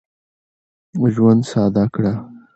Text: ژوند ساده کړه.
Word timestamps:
ژوند 1.13 1.41
ساده 1.51 1.83
کړه. 1.93 2.13